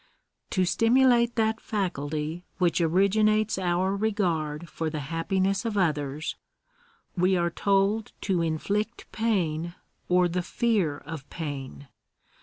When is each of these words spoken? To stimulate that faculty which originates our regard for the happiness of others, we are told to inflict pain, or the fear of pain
To 0.49 0.65
stimulate 0.65 1.35
that 1.35 1.61
faculty 1.61 2.43
which 2.57 2.81
originates 2.81 3.59
our 3.59 3.95
regard 3.95 4.67
for 4.67 4.89
the 4.89 4.99
happiness 5.01 5.63
of 5.63 5.77
others, 5.77 6.37
we 7.15 7.37
are 7.37 7.51
told 7.51 8.11
to 8.21 8.41
inflict 8.41 9.05
pain, 9.11 9.75
or 10.09 10.27
the 10.27 10.41
fear 10.41 10.97
of 10.97 11.29
pain 11.29 11.87